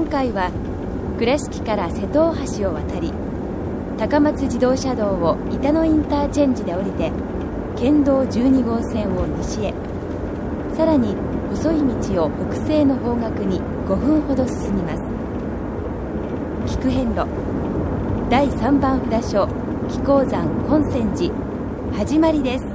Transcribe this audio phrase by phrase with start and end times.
[0.00, 0.50] 今回は
[1.18, 3.12] 倉敷から瀬戸大橋を渡り
[3.98, 7.12] 高松自動車道を板野インターチェンジで降りて
[7.76, 9.74] 県道12号線を西へ。
[10.74, 11.14] さらに
[11.50, 15.02] 細い道を北西の方角に5分ほど進みます。
[16.78, 17.26] 菊遍路。
[18.30, 19.46] 第3番札所
[19.90, 21.34] 紀行山本泉寺。
[21.94, 22.69] 始まりです。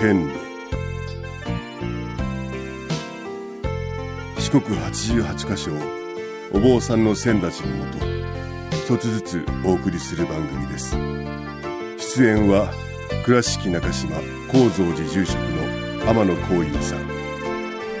[0.00, 0.32] 遍路
[4.38, 5.74] 四国88カ所を
[6.54, 7.98] お坊さんの先立ちのもと
[8.76, 10.96] 一つずつお送りする番組です。
[12.16, 12.72] 出演は
[13.24, 14.16] 倉敷中島・
[14.52, 17.08] 高蔵寺住職の天野幸雄さん。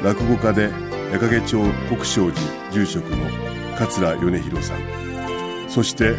[0.04, 0.70] 落語家で
[1.10, 3.16] 矢掛町国生寺住職の
[3.76, 4.78] 桂米広さん。
[5.68, 6.14] そして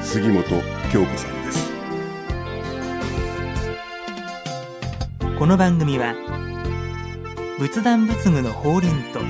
[0.00, 0.44] 杉本
[0.92, 1.33] 京子さん。
[5.44, 6.14] この番組は
[7.58, 9.20] 仏壇仏具の法輪と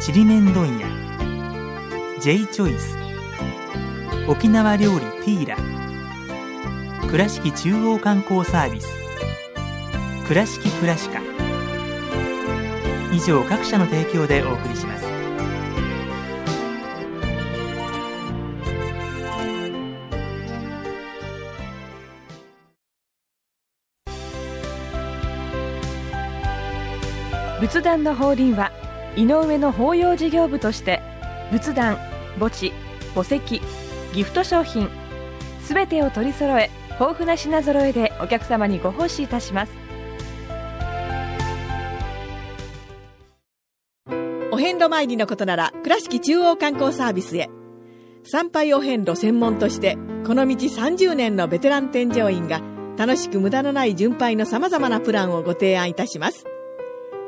[0.00, 0.88] ちりめん問屋
[2.22, 2.96] J チョイス
[4.26, 8.88] 沖縄料理ティーラ倉敷中央観光サービス
[10.26, 11.20] 倉敷倉歯科
[13.12, 14.95] 以上各社の提供でお送りします。
[27.60, 28.70] 仏壇の法輪は
[29.16, 31.00] 井上の法要事業部として
[31.50, 31.96] 仏壇
[32.38, 32.72] 墓地
[33.14, 33.62] 墓石
[34.12, 34.90] ギフト商品
[35.62, 39.72] すべてを取り揃え豊富な品揃えでお客様にご奉仕いたします。
[44.50, 47.50] お遍路参りのことなら倉敷中央観光サービスへ。
[48.24, 52.60] 参拝お遍路専門としてこの道30年のベテラン添乗員が
[52.96, 56.46] 楽しく無駄のない巡拝のさまざまなプランをご提案いたします。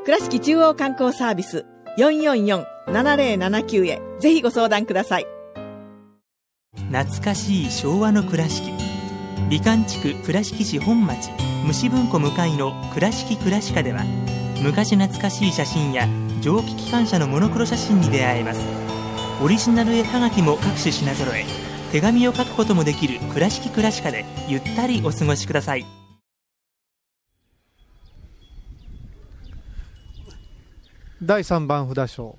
[0.09, 1.67] 倉敷中央観光サービス
[1.99, 5.27] 444-7079へぜひご相談ください。
[6.91, 8.71] 懐かしい昭和の倉敷。
[9.51, 11.29] 美観地区倉敷市本町
[11.63, 14.03] 虫文庫向かいの「倉敷倉歯科」では
[14.63, 16.07] 昔懐かしい写真や
[16.41, 18.61] 蒸気機関車のモノクロ写真に出会えます。
[19.43, 21.45] オリジナル絵はがきも各種品揃え
[21.91, 25.98] 手紙を書くこともできる「倉敷倉歯科」でゆったりお過ごしください。
[31.21, 32.37] 第3番札所。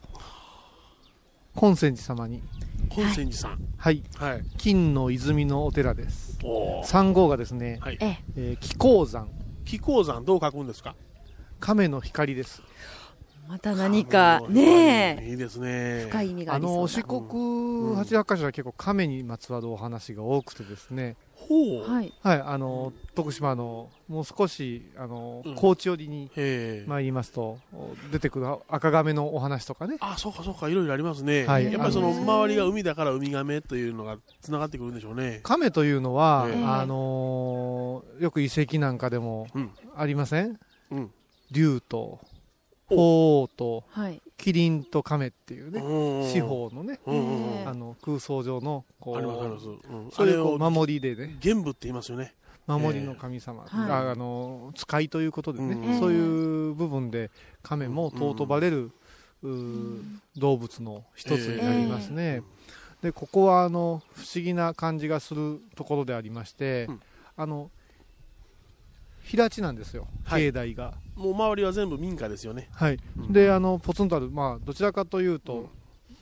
[1.54, 2.42] 金泉寺様に。
[2.88, 3.58] 本泉寺さん。
[3.76, 4.02] はい。
[4.16, 4.42] はい。
[4.56, 6.38] 金の泉のお寺です。
[6.42, 6.84] おー。
[6.84, 7.98] 3号がですね、はい。
[8.00, 8.40] ええ。
[8.52, 9.28] ー、気鉱山。
[9.66, 10.94] 気鉱山どう書くんですか？
[11.60, 12.62] 亀の光です。
[13.46, 15.28] また何かねえ。
[15.30, 16.06] いいですね。
[16.08, 16.80] 深い意味があありそうな。
[16.80, 21.16] の四国八百箇所は結構亀にまつわるお話が多くてですね。
[21.52, 26.30] はいはいあの徳島のもう少しあのうん高知寄りに。
[26.86, 27.58] 参りますと
[28.12, 31.44] 出てくる赤亀のお話とかねあ、そうかそうか、いろいろありますね。
[31.46, 35.40] はいやっぱりその周りが海だからウミガメというのがつながってくるんでしょうね。
[35.42, 39.70] 亀というのは、ええあのーよく遺跡なんかでもうん。
[39.96, 40.58] ありません？
[40.92, 41.10] うん。
[41.50, 42.20] 竜と
[42.90, 46.40] 鳳凰とはいキリンと亀っていうねうん四。
[46.40, 46.98] 方のね。
[47.66, 49.66] あの空想上のこありますありうます。
[49.66, 50.10] うん。
[50.10, 52.34] それを守りでね玄武って言いますよね。
[52.66, 57.30] 守りの神様、はいああの使いということでね、うんそういう部分で
[57.62, 58.92] 亀も尊ばれる、
[60.36, 62.42] 動物の一つになりますね、
[63.02, 67.00] でここはあの不思議な感じがするところでありまして、うん
[67.36, 67.70] あの
[69.30, 70.08] 平地なんですよ。
[70.24, 70.52] はい。
[70.52, 72.68] 境内が、もう周りは全部民家ですよね。
[72.72, 72.98] はい。
[73.16, 73.32] うん。
[73.32, 75.70] であのポツンとある、まあ、どちらかというと、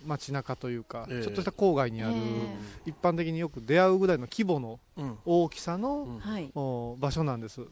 [0.04, 1.22] 街中というか、ええ。
[1.22, 5.18] ちょっとした郊外にある、え一般的によく出会うぐらいの規模のうん。
[5.24, 6.18] 大きさの、うん。
[6.20, 6.50] はい。
[6.54, 7.62] お場所なんです、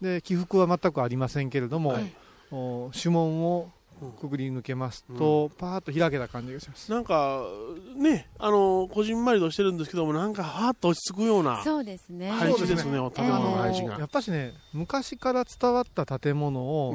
[0.00, 2.12] で起伏は全くありませんけれども、はい。
[2.50, 3.72] お守門を
[4.20, 7.42] くぐり抜けますと、パーッと開けた感じがします、なんか、
[7.96, 12.30] ね、あの、こじんまりとしてるんですけども、なんか、はーっと落ち着くようなそうですね。
[12.30, 13.98] 配置ですね、建物の配置が。
[13.98, 14.08] やっ。
[14.08, 16.94] ぱしね昔から伝わった建物を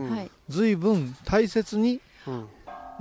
[0.50, 2.48] 随分大切にうん。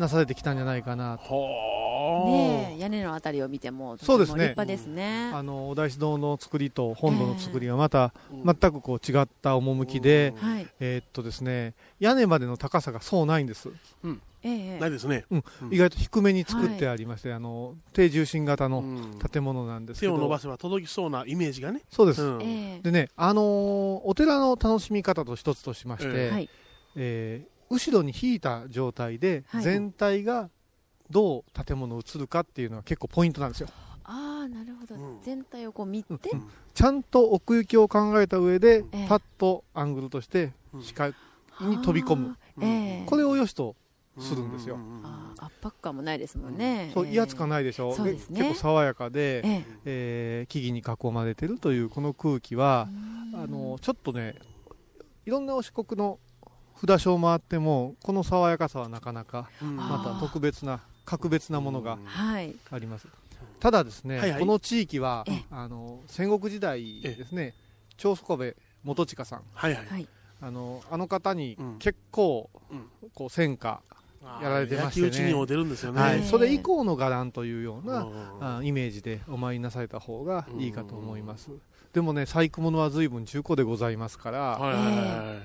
[0.01, 1.80] なされてきたんじゃないかなと、は
[2.25, 4.35] ねえ屋根のあたりを見てもそうですね。
[4.35, 5.31] 立派ですね。
[5.33, 8.43] あのお大師堂の作りと本堂の作りがまたうん。
[8.45, 10.67] 全くこう違った趣で、うんはい。
[10.81, 13.69] えーっとですね屋根までの高さがそうないんです、
[14.43, 14.79] ええ。
[14.79, 15.25] ないですね。
[15.31, 15.45] うん。
[15.71, 19.19] 意外と低めに作ってありまして、あの低重心型のうん。
[19.31, 21.83] 建物なんですけど、手を伸ばせば届きそうなイメージがね。
[21.91, 22.43] そうです、うん。
[22.43, 22.83] ええ。
[22.83, 26.49] でね、あのーお寺の楽しみ方と一つとしまして、えはい。
[26.97, 29.63] えー後ろに引いた状態ではい。
[29.63, 30.51] 全体が
[31.11, 33.69] どう建物映るかっていうのは結構ポイントなんですよ。
[34.05, 35.19] ああなるほど、うん。
[35.23, 36.31] 全体をこう見て、
[36.75, 39.09] ちゃんと奥行きを考えた上で、ええ。
[39.09, 41.15] パッとアングルとして視界
[41.61, 43.07] に飛び込む、ええ。
[43.07, 43.77] これを良しと
[44.19, 48.41] するんですよ、あー圧迫感もないですもんね、そう威圧感い、ないでしょ、そうですね。
[48.41, 49.65] 結構爽やかで、ええ。
[49.85, 52.89] えー木々に囲まれてるというこの空気は、
[53.35, 54.35] あのちょっとね
[55.25, 56.19] いろんなお四国の
[56.85, 62.55] 札所を回ってもこの爽やかさはなかなかまた特別な格別なものがはい。
[62.71, 63.09] あります。
[63.59, 64.41] ただですね、はいはい。
[64.41, 65.45] この地域はええ。
[65.51, 67.55] あの戦国時代ですね
[67.97, 69.43] 長宗我部元親さん。
[69.53, 69.87] はいはい。
[69.87, 70.09] はい。
[70.41, 71.79] あのあの方にうん。
[71.79, 72.87] 結構、うん。
[73.15, 73.83] こう戦果、
[74.43, 75.07] やられてましてね。
[75.07, 76.19] 焼き討ちにも出るんですよね、はい。
[76.19, 76.25] ええ。
[76.25, 81.51] それ以降の伽藍というような、うんあイメージでお参りなされた方がいいかと思います、
[81.93, 85.43] でもね細工物は随分中古でございますから、はいはいはいはい。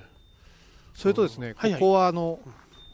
[0.93, 1.79] それとですね、はいはい。
[1.79, 2.39] ここはあの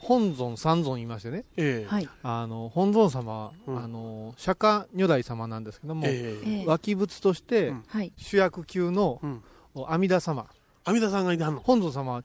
[0.01, 1.45] 本尊三尊いましてね。
[1.57, 1.89] ええ。
[1.89, 2.09] はい。
[2.23, 3.83] あの本尊様、うん。
[3.83, 6.49] あの釈迦如来様なんですけども、ええ。
[6.49, 6.65] ええ。
[6.65, 7.73] 脇仏として
[8.17, 9.43] 主役級のうん。
[9.87, 10.47] 阿弥陀様。
[10.83, 11.61] 阿弥陀さんがいてはんの？
[11.61, 12.23] 本尊様は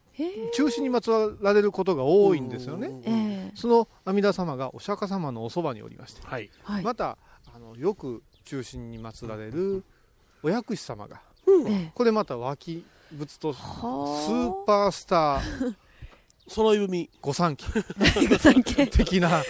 [0.54, 6.50] 中心にまつわられることが多いんですよね、その阿弥陀様がお釈迦様のおそばにおりまして、はい。
[6.62, 7.18] はい、また
[7.54, 9.84] あのよく中心に祀られる
[10.42, 11.20] お薬師様が
[11.68, 11.92] ええ。
[11.94, 12.82] これまた脇
[13.12, 15.74] 仏とスはーパースター
[16.48, 17.64] 揃い踏み御三家
[18.34, 19.28] あ産経的な。
[19.28, 19.42] は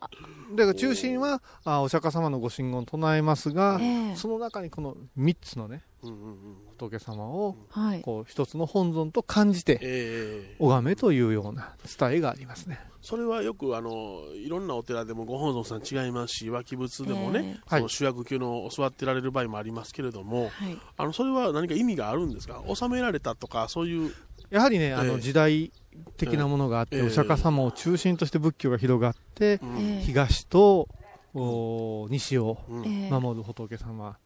[0.00, 0.10] あ。
[0.54, 4.16] だから中心はあお釈迦様のご神言を唱えますが、ええ。
[4.16, 6.36] その中にこの3つのねうんうんうん
[6.78, 8.02] 仏様をはい。
[8.02, 10.56] こう一つの本尊と感じてええ。
[10.58, 12.78] 拝めというような伝えがありますね。
[13.00, 17.76] それはよくあのいろんなお寺でもご本尊さん違いますし脇仏でもね、ええ。
[17.76, 20.78] その主役級の座ってられる場合もありますけれども、はい。
[20.96, 22.62] あのそれは何か意味があるんですか？
[22.74, 24.14] 収められたとかそういう。
[24.50, 25.10] やはりねあええ。
[25.10, 25.72] の時代
[26.16, 27.02] 的なものがあって、ええ。
[27.02, 29.60] お釈迦様を中心として仏教が広がって、
[30.02, 30.88] 東と
[31.34, 34.16] お西を守る仏様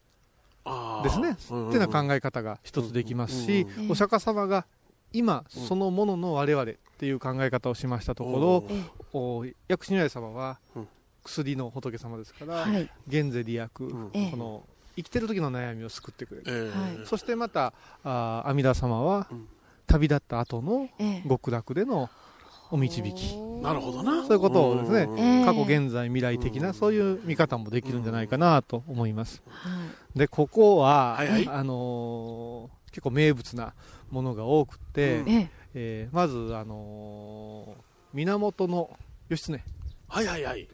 [1.02, 4.66] ですね、うんっていうような考え方が一つできますし、お釈迦様が
[5.12, 5.62] 今うん。
[5.62, 8.84] そのものの我々っていう考え方をしましたところ、え
[9.14, 10.88] お薬師如来様はうん。
[11.24, 12.90] 薬の仏様ですから、はい。
[13.06, 14.66] 現世利益、この
[14.96, 16.72] 生きてる時の悩みを救ってくれる、
[17.06, 17.72] そしてまた
[18.02, 19.48] 阿弥陀様はうん
[19.88, 21.28] 旅立った後のええ。
[21.28, 22.08] 極楽での
[22.70, 24.22] お導き、なるほどな。
[24.24, 25.18] そういうことをですねうん。
[25.18, 25.44] ええ。
[25.44, 26.74] 過去現在未来的な、うん。
[26.74, 29.70] そういう見方もできるんじゃないかなと思います、は
[30.14, 30.18] い。
[30.18, 31.48] でここは、はいはい。
[31.48, 33.74] あのー結構名物な
[34.10, 35.28] ものが多くて、うん。
[35.30, 35.50] ええ。
[35.74, 37.82] えーまず、あのー
[38.14, 38.90] 源の
[39.28, 39.60] 義経。
[40.08, 40.68] はいはいはい、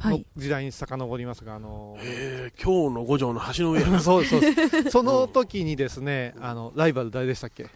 [0.00, 0.26] のはい。
[0.36, 3.80] 時代に遡りますが、あのーええ今日の五条の橋の上。
[3.82, 7.64] や そうですそうその時にですね、あのライバル誰でしたっけ？
[7.64, 7.70] ベ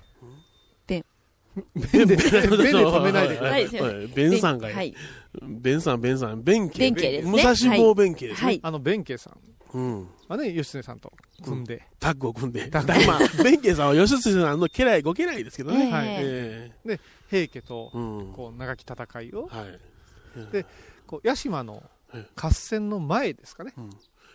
[1.56, 3.64] ンベンで ベンで止めないでください。
[3.67, 4.94] はいはいベンさんが、はい。
[5.43, 6.79] ベンさん、ベンさん、弁慶。
[6.79, 7.31] 弁慶ですね。
[7.31, 8.47] 武蔵坊弁慶ですね。
[8.47, 8.61] はい。
[8.62, 9.38] あの弁慶さん。
[9.73, 10.08] うん。
[10.29, 11.12] はね義経さんと
[11.43, 12.69] 組んで、タッグを組んで。
[12.69, 15.87] タッグまあ、弁慶さんは吉津さんの家来、ご家来ですけどね。
[15.87, 16.99] ええはい。
[16.99, 17.00] え
[17.31, 17.91] 平家と。
[18.35, 19.46] こう長き戦いを。
[19.46, 20.53] はい。
[20.53, 20.67] で
[21.06, 21.82] こう屋島の
[22.14, 23.73] ええ合戦の前ですかね、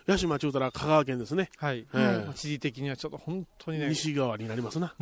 [0.06, 1.50] 八島中たら香川県ですね。
[1.58, 1.86] はい、
[2.34, 3.88] 地理的にはちょっと本当にね。
[3.88, 4.94] 西側になりますな。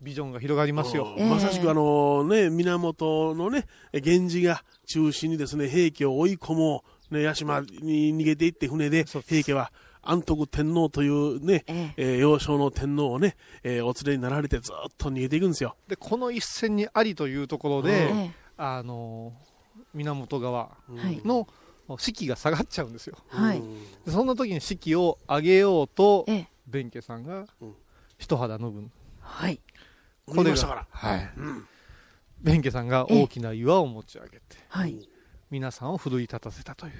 [0.00, 12.14] ビジョンが広がりますよ、うんまさしくあのね、源のね、源氏が中心にですね、平家を追い込もう、ね、八島に逃げていって船で平家は安徳天皇というね、ええ。
[12.14, 15.76] えー幼少の天皇をね、えーお連れになられてずっと逃げていくんですよ。
[15.88, 19.32] でこの一戦にありというところで、えあの
[19.94, 20.76] 源側は
[21.10, 21.46] いの
[21.98, 23.16] 士気が下がっちゃうんですよ。
[23.28, 23.62] はい。
[24.06, 26.48] そんな時に士気を上げようとえええ。
[26.66, 27.74] 弁慶さんがうん。
[28.18, 28.88] 一肌脱ぐ。
[29.20, 29.60] はい
[30.34, 30.86] これましたから。
[30.90, 31.30] はい。
[31.36, 31.66] うん。
[32.40, 35.08] 弁慶さんが大きな岩を持ち上げてはい。
[35.50, 36.92] 皆さんを奮い立たせたという。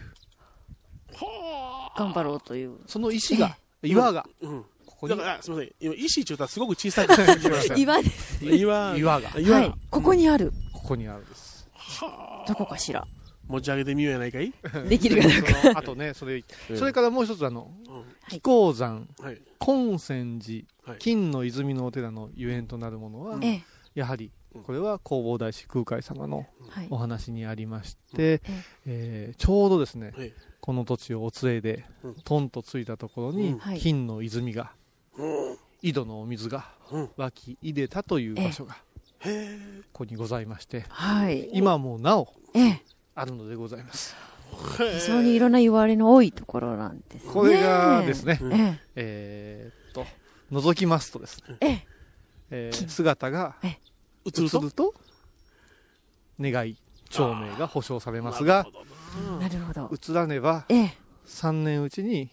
[1.96, 2.78] 頑張ろうという。
[2.86, 4.64] その石が岩がうん。
[4.86, 5.16] ここに？
[5.16, 5.72] だから、すみません。
[5.80, 7.76] 今、石ちゅうたらすごく小さく感じました。
[7.76, 8.44] 岩です。
[8.44, 8.96] 岩。
[8.96, 9.38] 岩が。
[9.38, 9.58] 岩。
[9.58, 9.74] はい。
[9.90, 10.52] ここにある。
[10.72, 11.68] ここにあるんです。
[12.46, 13.06] どこかしら
[13.48, 14.52] 持ち上げてみようやないかい？
[14.88, 15.54] できるかどうか。
[15.62, 16.44] そのあとねそれ
[16.76, 18.04] それからもう一つあのうん。
[18.28, 19.40] 紀行山はい。
[19.58, 20.98] 金泉寺はい。
[20.98, 23.62] 金の泉のお寺のゆえんとなるものはええ。
[23.94, 24.30] やはり
[24.64, 26.86] これは弘法大師空海様のはい。
[26.90, 28.42] お話にありまして、え
[28.86, 29.32] え。
[29.34, 30.32] ーちょうどですね、はい。
[30.60, 32.14] この土地をお連れでうん。
[32.24, 34.72] トンとついたところに、金の泉が
[35.16, 35.56] うん。
[35.82, 37.10] 井戸のお水がうん。
[37.16, 38.76] 湧き入れたという場所が。
[39.20, 39.28] こ
[39.92, 41.50] こにございましてはい。
[41.52, 42.82] 今もなおええ
[43.20, 44.14] あるのでございます。
[44.76, 47.32] 非常にいろんな言われの多いところなんですね。
[47.32, 49.72] これがですね、うんええ。
[49.88, 50.06] ーっと
[50.52, 51.86] 覗きますとですね、
[52.50, 52.72] ええ。
[52.72, 53.68] 姿が映
[54.26, 54.94] 映ると？
[56.40, 56.76] 願い
[57.10, 58.82] 長命が保証されますがなるほ
[59.24, 59.30] ど。
[59.32, 59.90] ななるほど。
[59.94, 60.94] 移らねばええ。
[61.26, 62.30] 3年うちに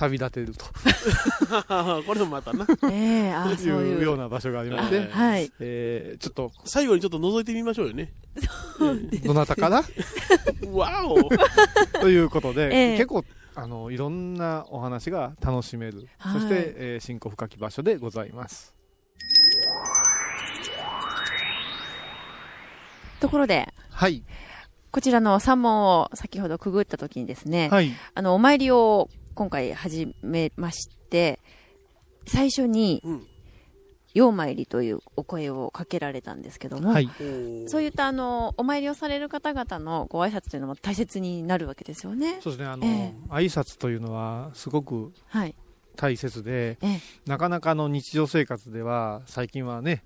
[0.00, 0.64] 旅立てると。
[2.06, 2.66] これもまたな。
[2.90, 4.02] ええ、ああ、 そういう。
[4.02, 5.52] ような場所がありまあして、はい。
[5.60, 8.14] えーちょっと最後にちょっと覗いてみましょうよね。
[9.24, 9.84] どなたかな？
[10.72, 11.28] わお。
[12.00, 12.96] ということで、ええ。
[12.96, 16.40] 結構あのいろんなお話が楽しめる、はい。
[16.40, 18.74] そして、えー、新古深き場所でございます。
[23.20, 24.24] ところで、はい。
[24.92, 27.92] こちらの山門を先ほどくぐった時にですね、はい。
[28.14, 31.38] あの、お参りを今回始めまして、
[32.26, 33.26] 最初に、うん。
[34.12, 37.08] よう参りというお声をかけられたんですけども、はい
[37.68, 42.40] そういったあの、お参りをされる方々のご挨拶というのも大切になるわけですよね。
[42.42, 45.54] そうですねあの、ええ挨拶というのはすごくはい。
[45.96, 47.00] 大切でええ。
[47.26, 50.02] なかなかの日常生活では最近はね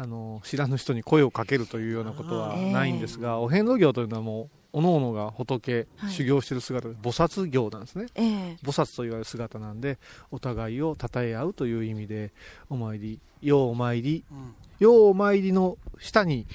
[0.00, 6.12] あの知らぬ人に声をかけるというようなことはないんですが、お遍路行というのはもうおのおのが仏、はい。
[6.12, 8.06] 修行している姿で菩薩行なんですね。
[8.14, 8.56] ええ。
[8.62, 9.98] 菩薩と言われる姿なんで
[10.30, 12.32] お互いを称え合うという意味で
[12.70, 14.54] お参りようお参りうん。
[14.78, 16.46] ようお参りの下に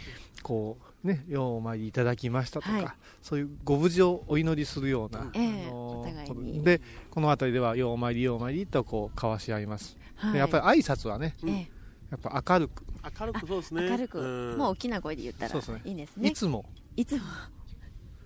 [0.42, 2.88] こうねようお参りいただきましたとか、はい。
[3.22, 5.68] そういうご無事をお祈りするような、ええ。
[5.68, 6.64] あのお互いに。
[6.64, 6.80] で
[7.12, 10.32] この辺りではようお参りようお参りとこう交わし合います、はい。
[10.32, 11.68] でやっぱり挨拶はねり、え
[12.14, 12.84] やっぱ明るく、
[13.20, 13.90] 明るくそうですえ、ね。
[13.90, 14.56] 明るく、ん。
[14.56, 16.30] もう大きな声で言ったらいいんですね。
[16.30, 16.64] いつも。
[16.96, 17.22] いつも。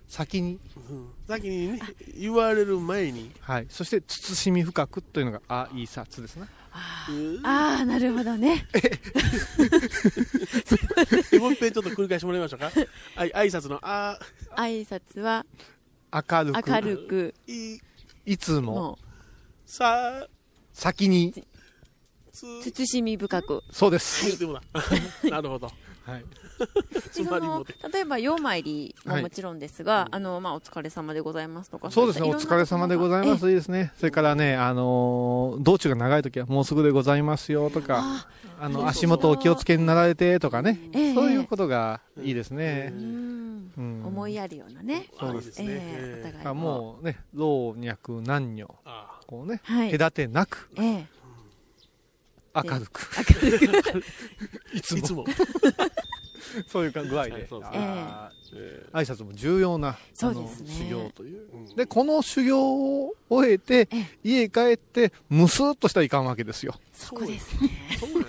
[0.06, 1.08] 先に、うん。
[1.26, 1.80] 先にね、
[2.14, 3.30] 言われる前に。
[3.40, 6.46] はい、そして慎み深くというのが挨拶ですね
[7.08, 8.66] うんああ、なるほどね。
[11.40, 12.70] もう一遍ちょっと繰り返してもらいましょうか。
[13.16, 14.18] あい挨拶の、あ
[14.54, 15.46] 挨拶は
[16.12, 16.70] 明るく。
[16.70, 17.80] 明るく、ー、い、
[18.26, 18.72] いつも。
[18.72, 18.98] も
[19.64, 20.28] さ、
[20.74, 21.32] 先に。
[21.32, 21.44] つ、う、
[22.62, 23.62] 慎み深く。
[23.70, 24.38] そうです、
[25.30, 25.40] な。
[25.40, 25.70] るほど。
[26.08, 26.24] はい、
[27.12, 27.74] つまりもて。
[27.92, 31.90] 例えば、よう参りもはもちろんですが、あの、まあ、お疲れ様でございますとか。
[31.90, 33.46] そうですね、お疲れ様でございます。
[33.50, 33.92] いいですね。
[33.98, 38.26] それからね、あの道中が長い時はもうすぐでございますよとか、
[38.58, 40.80] あの、足元お気をつけになられてとかね、
[41.14, 43.00] そういうことがいいですねう。
[43.00, 43.70] ん
[44.06, 45.08] 思いやるようなね。
[45.20, 46.54] そうですあいいええおね。
[46.54, 48.74] もうね、老若男女、
[49.26, 49.60] こうね、
[49.92, 51.17] 隔てなく、ええ。
[52.54, 53.10] 明るく、
[54.74, 54.98] いつも。
[54.98, 55.24] いつも。
[56.66, 57.32] そういう具合で。
[57.32, 58.98] はいそうですね、あえー。
[58.98, 60.70] 挨拶も重要な、そうですね。
[60.70, 61.46] あの修行という。
[61.72, 66.74] ーで、この修行を終えてえ、家帰って、むすっとしたらいかんわけですよ。
[66.92, 67.70] そこですね。
[68.00, 68.24] そうやな。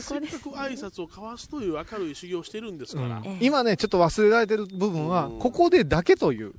[0.00, 0.30] そこですね。
[0.30, 3.22] せっかく挨拶を交わすという明るい修行をしてるんですから。
[3.24, 3.44] ええ。
[3.44, 6.54] 今ね、ちょっと忘れられてる部分はうん、ここでだけという、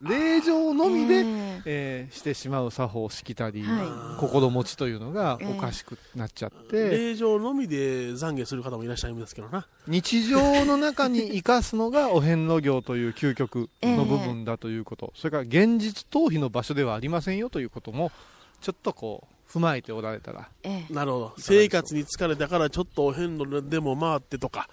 [0.00, 9.66] 霊場のみで、えええーしてしまう作法をしきたり、は心持ちというのがええおかしくなっちゃって、霊場のみで懺悔する方もいらっしゃいますけどな。
[9.86, 18.12] 日常の中に生かすのがお遍路行という究極の部分だということ、それから現実逃避の場所ではありませんよということも、
[18.60, 20.92] ちょっとこう、踏まえておられたら、ええ。
[20.92, 21.34] なるほど。
[21.38, 24.68] 生活に疲れたからちょっとお遍路でも回ってとか。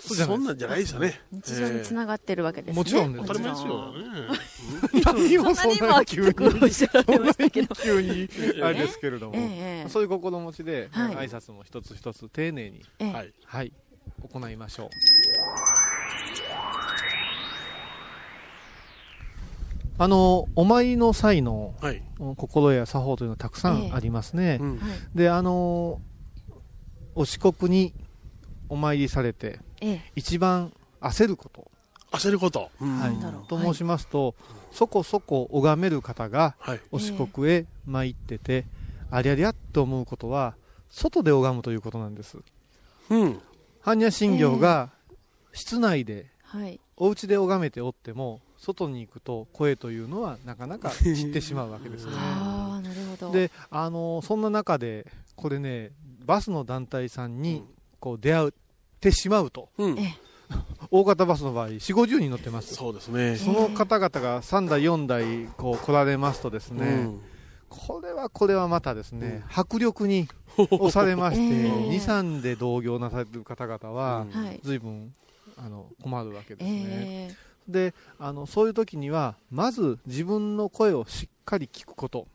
[0.00, 1.20] そんなんじゃないですよね。
[1.32, 2.76] 日常につながってるわけですね。
[2.76, 5.02] もちろんです当たり前ですよね。
[5.04, 7.74] 何も そんなにもきつくおっしゃられましたけど。
[7.74, 8.28] 急に
[8.62, 9.34] あれですけれども、
[9.88, 13.32] そういう心持ちで、はい挨拶も一つ一つ丁寧に、ええはい。
[13.44, 13.72] はい、
[14.32, 14.88] 行いましょう。
[20.00, 22.02] あの、お参りの際のはい。
[22.36, 24.60] 心や作法というのはたくさんありますね。
[25.14, 26.00] で、あの、
[27.16, 27.94] お四国に
[28.68, 29.67] お参りされて、ええ。
[30.16, 31.70] 一番焦ること、
[32.12, 32.70] 焦ること。
[32.80, 33.16] うんはい
[33.48, 34.34] と申しますと、
[34.72, 36.80] そこそこ拝める方がはい。
[36.90, 38.66] お四国へ参ってて、
[39.10, 40.54] ありゃりゃと思うことは、
[40.90, 42.38] 外で拝むということなんです。
[43.10, 43.40] うん。
[43.82, 44.90] 般若心経が
[45.52, 46.80] 室内で、はい。
[46.96, 52.12] お家で拝めておっても、外に行くと声というのはなかなか散ってしまうわけですね。
[52.16, 53.32] ああ、なるほど。
[53.32, 55.06] で、あのそんな中で、
[55.36, 55.92] これね、
[56.24, 57.64] バスの団体さんに
[58.00, 58.50] こう出会っ
[59.00, 59.98] てしまうと、うん。
[59.98, 60.14] え
[60.90, 62.74] 大型バスの場合、4、50人乗ってます。
[62.74, 63.36] そうですね。
[63.36, 67.20] その方々が3台、4台こう来られますとですね、うん
[67.68, 70.26] これはこれはまたですね、迫力に
[70.56, 74.26] 押されまして、ええ2、3で同業なされている方々は。
[74.62, 75.12] 随分
[75.56, 76.72] あの困るわけですね。
[76.72, 77.48] ええ。
[77.68, 82.26] であのそういう時にはまず自分の声をしっかり聞くこと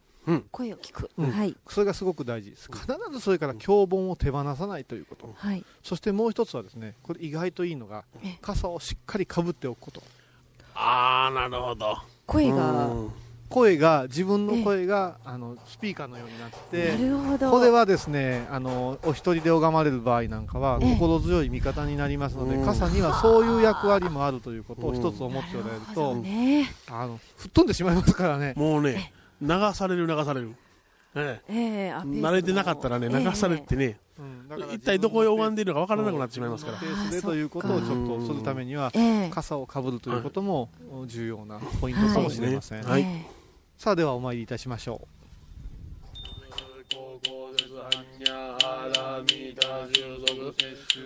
[0.51, 1.09] 声を聞く。
[1.17, 1.31] うん。
[1.31, 1.55] はい。
[1.67, 2.69] それがすごく大事です。
[2.71, 5.33] 必ずそれから教本を手放さないということ。
[5.35, 5.63] はい。
[5.83, 10.01] そしてもう一つはですねこれ意外といいのがえ傘をしっかりかぶっておくこと。
[10.75, 11.97] ああ、なるほど。
[12.25, 12.87] 声が。
[12.87, 13.11] うん。
[13.49, 17.51] 声が自分の声が、あのスピーカーのようになってなるほど。
[17.51, 20.95] これはですねあのお一人で拝まれる場合なんかはええ。
[20.95, 22.65] 心強い味方になりますので、うん。
[22.65, 26.73] 傘にはそういう役割もあるということを一つ思っておられると、ね。
[26.89, 28.55] あの吹っ飛んでしまいますからね。
[28.57, 30.55] もうね、流される流される。
[31.15, 36.77] えええ慣れてなかったらね、流されてね、うんだから一体どこへ拝んでいるのか分からなくなってしまいますから。
[36.79, 36.85] ペ。
[36.87, 39.29] ースでということをちょっとするためにはええ。
[39.29, 40.69] 傘をかぶるということも
[41.05, 43.01] 重要なポイントかもしれません、はい。
[43.01, 43.25] え
[43.77, 45.07] さあではお参りいたしましょ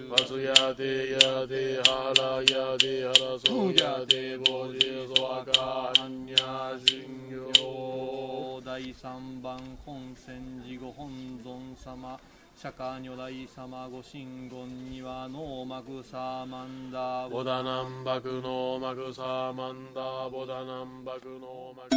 [0.09, 11.11] 松やでやではらやではらそやでぼじそわかんにゃしんよう第三番本戦寺ご本
[11.43, 12.19] 尊様
[12.55, 21.95] 釈迦如来様ご神言にはノーマグサーマンダボダナンバクのマグサマンダボダナンバクのマグ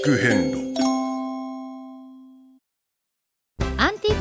[0.00, 0.91] 聞く変路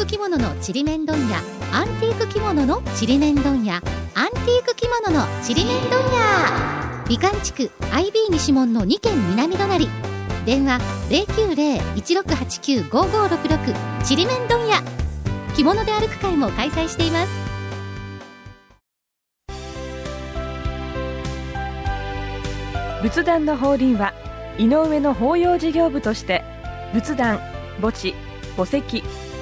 [0.01, 1.37] ク着物のちりめん問屋
[1.71, 7.05] アンティーク着物のちりめん問屋アンティーク着物のちりめん問屋。
[7.07, 9.87] 美観地区 IB 西門の2軒南隣。
[10.43, 10.79] 電話
[11.97, 14.81] 090-1689-5566ちりめん問屋。
[15.55, 17.29] 着物で歩く会も開催しています。
[23.03, 24.15] 仏壇の法輪は
[24.57, 26.43] 井上の法要事業部として
[26.91, 27.37] 仏壇
[27.79, 28.15] 墓地
[28.57, 29.03] 墓石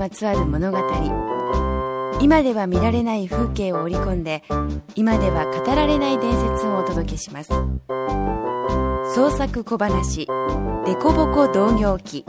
[0.00, 0.78] まつわる物語。
[2.22, 4.42] 今では見られない風景を織り込んで
[4.94, 7.50] 今では語られない伝説をお届けします。
[9.14, 10.26] 創作小話
[10.86, 12.24] 「デコボコ同業記」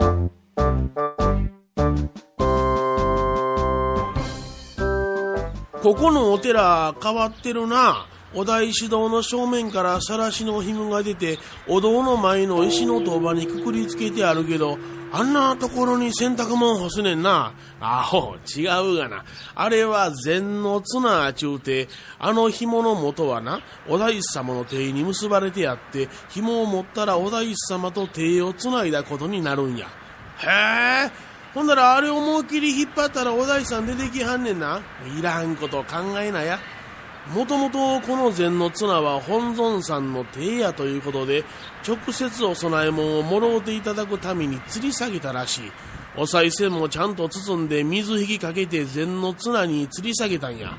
[5.82, 8.06] ここのお寺変わってるな。
[8.34, 14.78] お大師堂の正面からさらしの紐が出て、お堂の前の石の塔場にくくりつけてあるけど、
[15.14, 17.52] あんなところに洗濯物干すねんな。
[17.80, 18.62] あほ、違
[18.94, 19.24] うがな。
[19.54, 29.86] あれは禅の綱ちゅうて、あの紐の元はな、お大師様の手に結ばれてあって、紐を持ったらお大師様と手をつないだことになるんや。
[30.38, 31.10] へえ。
[31.52, 34.80] ほんならあれ思いっきり引っ張ったらお大師さん出てきはんねんな。
[35.18, 36.58] いらんこと考えなや。
[37.30, 41.44] もともとこの禅の綱は本尊さんの手やということで、
[41.86, 45.72] 直接お供え物をもろうていただくために吊り下げたらしい。
[46.16, 50.76] お賽銭もちゃんと包んで水引きかけて禅の綱に吊り下げたんや。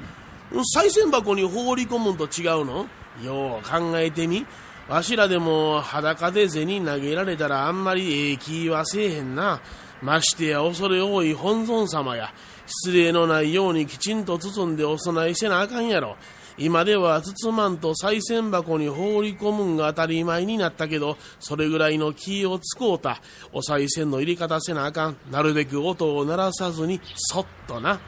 [0.52, 2.88] 賽銭箱に放り込むんと違うの？
[3.24, 4.46] よう考えてみ。
[4.90, 9.62] わしらでも裸で銭投げられたらあんまりええ気はせえへんな。
[10.02, 12.34] ましてや恐れ多い本尊様や。
[12.82, 16.16] 失礼のないようにきちんと包んでお供えせなあかんやろ。
[16.58, 23.22] 今では包まんと賽銭箱に放り込むんが当たり前になったけど、それぐらいの気を使うた。
[23.52, 25.18] お賽銭の入れ方せなあかん。
[25.32, 28.00] なるべく音を鳴らさずに、そっとな。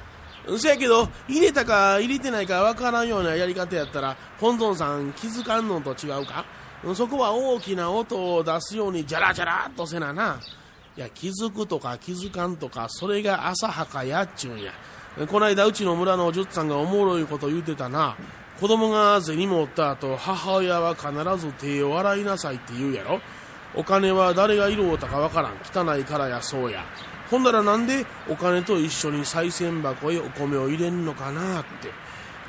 [0.60, 6.46] そやけど、入れたか入れてないかわからんようなやり方やったら、本尊さん気づかんのと違うか？
[6.94, 10.40] そこは大きな音を出すようにジャラジャラっとせなな。
[10.98, 14.72] いや、気づくとか気づかんとか、それが浅はかやっちゅうんや。
[15.28, 18.16] こないだうちの村のおじゅっさんがおもろいこと言うてたな。
[18.60, 23.20] 子供が銭持った後、母親は必ず手を洗いなさいって言うやろ。
[23.76, 25.54] お金は誰が色うたかわからん。
[25.64, 26.86] 汚いからやそうや。
[27.30, 31.90] ほんならなんでお金と一緒に賽銭箱へお米を入れんのかなって。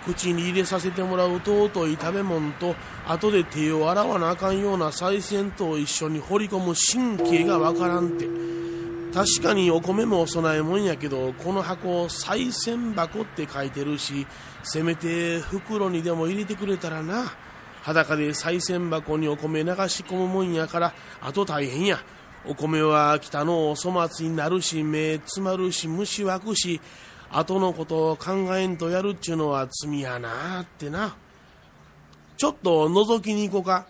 [0.06, 2.74] 口に入れさせてもらう尊い食べ物と
[3.06, 8.26] 後で手を洗わなあかんような賽銭と一緒に掘り込む神経がわからんて。
[9.12, 14.26] 確かにお米もお供えもんやけどこの箱賽銭箱って書いてるし
[14.62, 17.32] せめて袋にでも入れてくれたらな。
[17.82, 21.98] 裸で賽銭箱にお米流し込むもんやからあと大変や。
[22.48, 26.80] お米は北のお粗末になるし目詰まるし虫湧くし
[27.30, 31.16] 後のことを考えんとやるっちゅうのは罪やなってな。
[32.36, 33.86] ちょっと覗きに行こうか。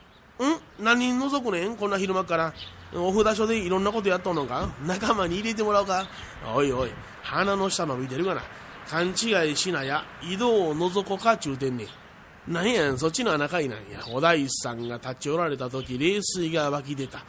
[0.80, 0.84] ん？
[0.84, 1.76] 何覗くねん？
[1.76, 2.54] こんな昼間から。
[2.94, 4.70] お札所でいろんなことやっとんのか？
[4.86, 6.06] 仲間に入れてもらおうか。
[6.54, 6.90] おいおい、
[7.22, 8.42] 鼻の下伸びてるがな。
[8.88, 10.04] 勘違いしなや。
[10.22, 11.86] 井戸を覗こかちゅうてんね
[12.48, 12.52] ん。
[12.52, 12.70] なん？
[12.70, 14.00] やそっちの穴かいなんや。
[14.08, 17.24] お大師さんが立ち寄られた時冷水が湧き出た。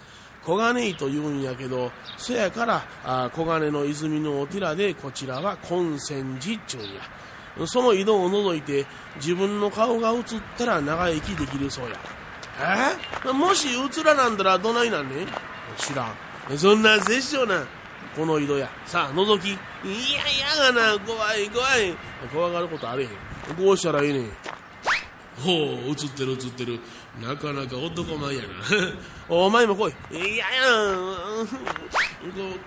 [0.47, 7.67] 黄金井と言うんやけどそやからあ黄金の泉のお寺でこちらは金泉寺っちゅうんや。
[7.67, 8.85] その井戸を覗いて
[9.17, 10.23] 自分の顔が映っ
[10.57, 11.97] たら長生きできるそうや。
[13.25, 13.31] え？
[13.33, 15.25] もし映らなんだらどないなんね
[15.75, 16.57] 知らん。
[16.57, 17.65] そんな殺生な
[18.15, 18.69] この井戸や。
[18.85, 19.49] さあ覗き。
[19.49, 21.93] いやいやがな怖い怖い。
[22.31, 23.09] 怖がることあれへん。
[23.57, 24.31] こうしたらええねん。
[25.43, 25.55] ほう
[25.89, 26.79] 映ってる映ってる。
[27.21, 28.47] なかなか男前やな。
[29.29, 29.93] お前も来い。
[30.11, 30.43] いやいや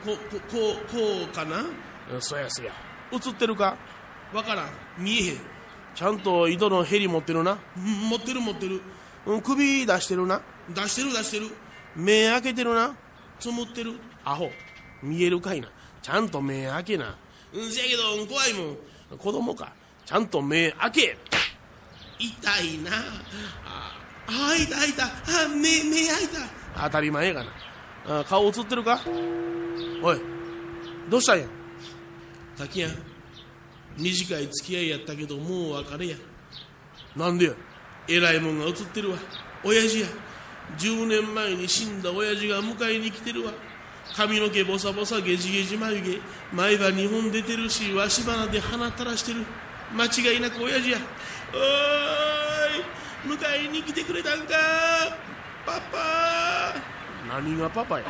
[0.05, 1.65] こうこうこうこうかな？
[2.21, 2.73] そやそや。
[3.13, 3.77] 映ってるか？
[4.33, 4.69] わからん。
[4.99, 5.41] 見えへん。
[5.95, 7.59] ちゃんと井戸のヘリ持ってるな？
[7.77, 8.81] 持ってる持ってる。
[9.43, 10.41] 首出してるな？
[10.69, 11.51] 出してる出してる。
[11.97, 12.95] 目開けてるな？
[13.41, 13.95] つむってる。
[14.25, 14.51] アホ。
[15.03, 15.69] 見えるかいな？
[16.01, 17.17] ちゃんと目開けな。
[17.53, 19.19] せやけど怖いもん。
[19.19, 19.73] 子供か。
[20.07, 21.19] ちゃんと目開け
[22.21, 22.91] 痛いな。
[23.67, 23.97] あ
[24.29, 25.11] あ痛い痛い。
[25.11, 26.85] あ目目開いた。
[26.85, 27.51] 当たり前やがな。
[28.21, 29.01] あ顔映ってるか？
[30.03, 30.21] おい
[31.09, 31.47] どうしたんや？
[32.57, 32.89] 滝や
[33.97, 36.17] 短い付き合いやったけどもう別れや。
[37.17, 37.53] なんでや？
[38.09, 39.17] 偉いもんが映ってるわ。
[39.65, 40.07] 親父や。
[40.79, 43.53] 10年前に死んだ親父が迎えに来てるわ。
[44.15, 46.21] 髪の毛ボサボサゲジゲジ眉毛
[46.53, 49.45] 前歯2本出てるしわし花で鼻垂らしてる。
[49.93, 50.99] 間違いなく親父や
[51.53, 54.55] おーい迎えに来てくれたんか
[55.67, 56.75] パパ。
[57.29, 58.05] 何がパパや。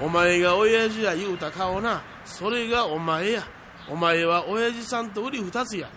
[0.00, 2.02] お前が親父や言うた顔な。
[2.24, 3.42] それがお前や。
[3.88, 5.88] お前は親父さんと売り二つや。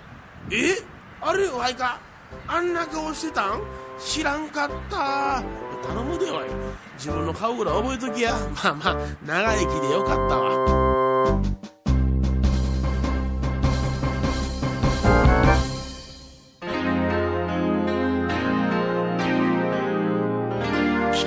[0.52, 0.76] え？
[1.22, 2.00] あれおいか。
[2.48, 3.62] あんな顔してたん？
[4.00, 5.44] 知らんかった。
[5.88, 6.46] 頼むでおい。
[6.98, 8.34] 自分の顔ぐらい覚えときや。
[8.64, 10.89] まあまあ長生きでよかったわ。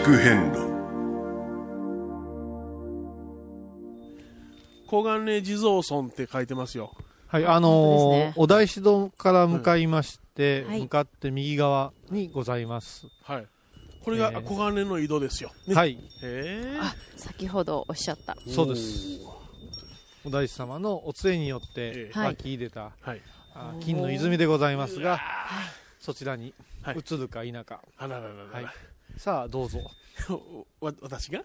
[0.03, 0.59] 聞く遍路。
[4.91, 6.93] 黄金地蔵村って書いてますよ。
[7.29, 8.35] はい、あの本当ですね。
[8.37, 10.81] お大師堂から向かいまして、はい。
[10.81, 13.07] 向かって右側にございます。
[13.23, 13.47] はい。
[14.05, 14.43] これがえー。
[14.43, 18.35] 黄金の井戸ですよ、ね、はい、へえあ先ほどおっしゃった。
[18.49, 19.21] そうです。
[20.25, 22.19] お大師様のお杖によってええ。
[22.19, 23.21] 湧き入れた、はい。
[23.55, 25.21] あ金の泉でございますが、
[26.01, 26.97] そちらにはい。
[26.99, 27.79] 移るか否か。
[27.99, 28.67] あららららら、はい
[29.16, 29.79] さあ、どうぞ。
[30.81, 31.42] わ私が？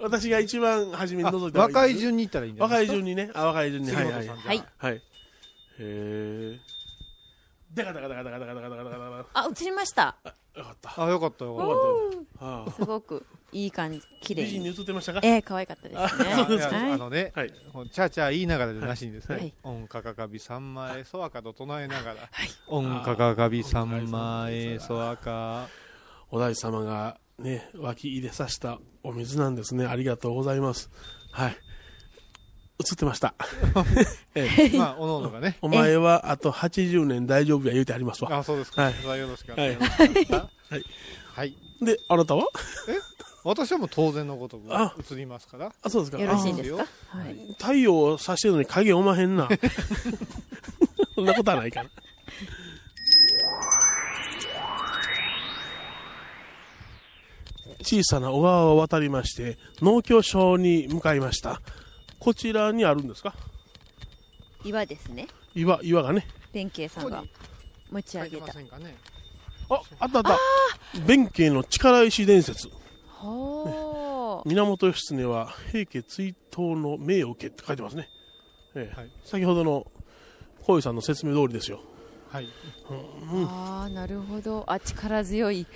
[0.00, 2.92] 私が一番初めにあ覗いた若い順に行ったらいいんじゃな若いですか？
[2.92, 3.30] い順にね。
[3.34, 3.90] あ若い順に。
[3.92, 4.48] はいはい杉本さんじゃあ。
[4.48, 4.64] はい。
[4.78, 4.94] はい。
[4.96, 5.00] へ
[5.78, 6.58] え
[7.72, 10.16] ダカダカダカダカダカダカダカダカダカあ映りました
[10.56, 16.52] よかったあ、よかったよかっよかったすごくいい感じ綺麗美人にに映ってましたかえー、可愛かったですねた。
[16.52, 25.68] いやはいあのね、はいチャーチャー言いながらでなしにですね、はい音かかかび三枚そわかと唱えながら、はい音かかかび三枚そわか、
[26.30, 29.86] お大師様がね湧き入れさせたお水なんですね。
[29.86, 30.90] ありがとうございます。
[31.32, 31.56] はい。
[32.80, 33.34] 映ってました。
[34.34, 34.78] ええ。
[34.78, 38.34] まあ、おのおのがね、 お前はあと80年大丈夫や言うてありますわ。
[38.38, 38.84] あ、そうですか。
[38.84, 39.18] はい。
[39.20, 39.74] よろしくお願い。
[39.74, 40.02] します。
[40.72, 40.84] はい。
[41.34, 41.54] はい。
[41.82, 42.46] であなたは？
[43.42, 44.94] 私はもう当然のごとくあ。
[45.10, 45.72] 映りますから。
[45.82, 46.18] あそうですか。
[46.18, 46.86] よろしいですか？
[47.14, 47.36] あはい。
[47.58, 49.48] 太陽を差してるのに影おまへんな。
[51.14, 51.90] そんなことはないかな
[57.82, 61.60] 小さな小川を渡りまして農協省に向かいました。
[62.18, 63.34] こちらにあるんですか？
[64.64, 65.26] 岩ですね。
[65.54, 66.26] 岩岩がね。
[66.52, 67.24] 弁慶さんが
[67.90, 68.46] 持ち上げた。
[68.46, 68.94] ませんかね？
[69.70, 70.38] ああったあった。
[71.06, 72.68] 弁慶の力石伝説。
[73.08, 78.08] ほー源義経は平家追討の命を受けって書いてますね、
[78.74, 78.96] ええ。
[78.96, 79.10] はい。
[79.24, 79.86] 先ほどの
[80.62, 81.80] 小井さんの説明通りですよ。
[82.30, 82.48] はい。
[83.48, 84.64] ああなるほど。
[84.66, 85.66] あ力強い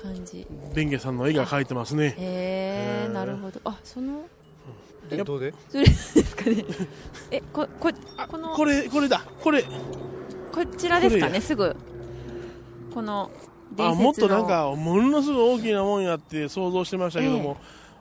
[0.00, 0.46] 感じ。
[0.74, 2.06] 弁慶さんの絵が描いてますね。
[2.06, 3.12] へえへー。
[3.12, 3.60] なるほど。
[3.64, 4.24] あその？
[5.10, 5.52] で、どうで？
[5.68, 6.64] それですかね。
[7.30, 7.90] えここ
[8.28, 8.54] この？
[8.54, 9.22] これこれだ。
[9.40, 9.64] これ。
[10.52, 11.74] こちらですかねすぐ。
[12.94, 13.30] この
[13.74, 13.88] 伝説の。
[13.88, 17.56] あもっとなんかものすごい大きなもんやって想像してましたけども、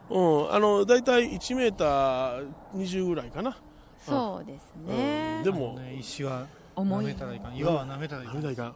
[0.10, 3.58] うん、あの大体1メーター20ぐらいかな、
[4.06, 5.76] そうですね、うんでも。
[5.80, 7.06] ね、石は重い。
[7.06, 7.56] 舐めたらいかん。
[7.56, 8.36] 岩は舐めたらいかん。
[8.36, 8.74] 何台か、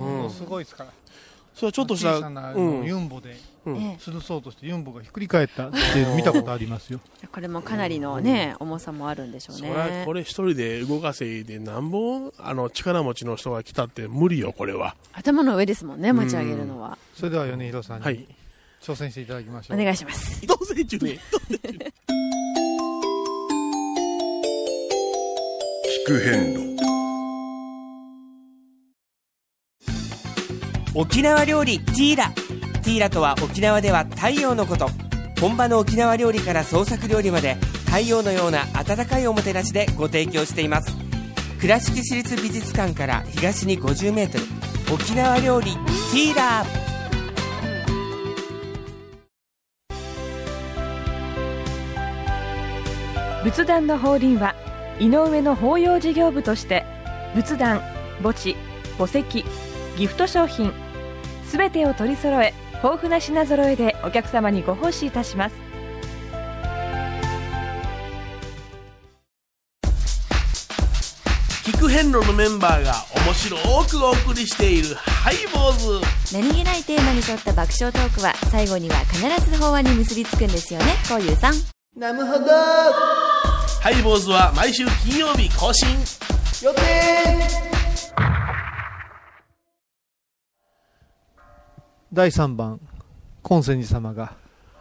[0.00, 0.26] ううん。
[0.26, 0.90] ん、すごいですから。
[1.54, 3.76] それはちょっとした小さなユンボでうん。
[3.76, 7.00] え吊るそうとしてユンボがひっくり返ったっていうの見たことありますよ。
[7.22, 14.96] え これもかなりのね、重さもあるんでしょうそりゃねこれ一人で動かせでなんぼあの力持ちの人が来たって無理よこれは。
[15.12, 18.14] 頭の上ですもんね持ち上げるのは、それでは米広さんはい。
[18.14, 18.26] に
[18.82, 19.80] 挑戦していただきましょう。
[19.80, 20.44] お願いします。
[20.44, 21.18] 移動成中ね
[26.04, 26.71] 聞く変路
[30.94, 32.30] 沖縄料理ティーラ。
[32.82, 34.90] ティーラとは沖縄では太陽のこと。
[35.40, 37.54] 本場の沖縄料理から創作料理まで
[37.86, 40.94] 太陽のような温かいおもてなしでご提供しています。
[41.60, 46.66] 倉敷市立美術館から東に 50m 沖縄料理ティーラ。
[53.44, 54.54] 仏壇の法輪は
[55.00, 56.84] 井上の法要事業部として
[57.34, 57.80] 仏壇
[58.22, 58.54] 墓地
[58.98, 59.44] 墓石
[59.96, 60.72] ギフト商品。
[61.46, 65.54] すべてを取り揃え豊富な品揃えでお客様にご奉仕いたします。
[71.64, 72.94] 聞く変路のメンバーが
[73.26, 76.36] 面白くお送りしているハイボーズ。
[76.36, 80.86] 何気ないテーマに沿った爆笑トークは最後には必ず法案に結びつくんですよね。
[81.08, 81.54] こういうさん。
[81.96, 82.46] なるほど。
[83.82, 85.88] ハイボーズは毎週金曜日更新。
[86.62, 87.71] 予定
[92.12, 92.78] 第3番
[93.42, 94.34] 金泉寺様が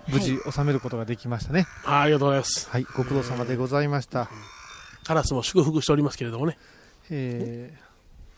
[0.09, 1.65] 無事収めることができましたね。
[1.85, 2.69] あありがとうございます。
[2.69, 4.29] はいご苦労様でございました、
[5.05, 6.57] カラスも祝福しておりますけれどもね。
[7.09, 7.91] えー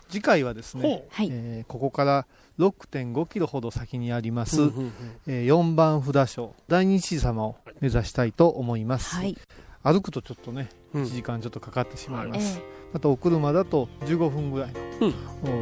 [0.09, 2.27] 次回はですねえーここから
[2.59, 4.91] 6.5キロほど先にあります、うんうんうん。
[5.25, 9.35] えー4番札所大日様を目指したいと思います、はい、
[9.81, 11.03] 歩くとちょっとねうん。
[11.03, 15.13] 1時間ちょっとかかってしまいまえす、えまたお車だと15分ぐらいの、うん。
[15.43, 15.53] お道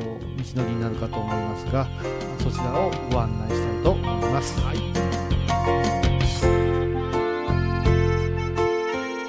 [0.61, 1.87] のりになるかと思いますが
[2.39, 4.61] そちらをご案内したいと思います、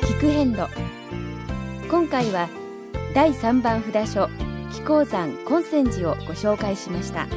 [0.02, 0.68] 聞く遍路
[1.88, 2.48] 今回は
[3.14, 4.28] 第3番札所
[4.72, 7.28] 紀行山金泉寺をご紹介しました。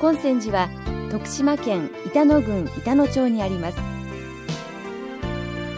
[0.00, 0.68] 金泉寺は
[1.10, 3.78] 徳島県板野郡板野町にあります。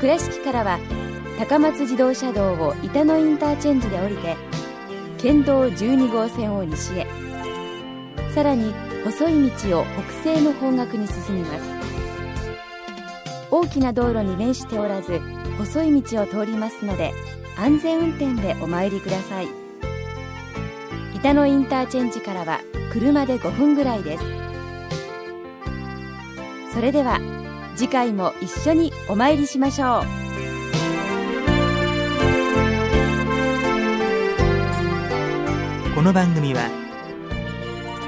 [0.00, 0.78] 倉敷からは
[1.38, 4.36] 高松自動車道を板野インターチェンジで降りて
[5.18, 7.06] 県道12号線を西へ。
[8.34, 8.74] さらに
[9.04, 9.84] 細い道を
[10.22, 11.64] 北西の方角に進みます。
[13.52, 15.20] 大きな道路に面しておらず
[15.58, 17.14] 細い道を通りますので
[17.56, 19.48] 安全運転でお参りください。
[21.14, 22.60] 板野インターチェンジからは
[22.92, 24.24] 車で5分ぐらいです。
[26.74, 27.20] それでは
[27.76, 30.27] 次回も一緒にお参りしましょう。
[36.08, 36.70] この番組は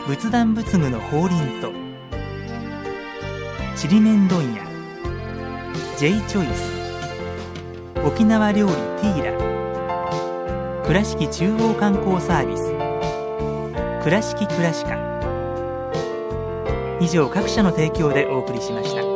[0.08, 1.70] 仏壇仏具の法輪と
[3.76, 4.64] ちりめん問屋
[5.98, 6.72] J チョイス
[8.02, 9.24] 沖縄料理ティー
[10.80, 12.72] ラ倉敷中央観光サービス
[14.02, 14.96] 倉敷倉歯科
[17.02, 19.09] 以上各社の提供でお送りしました。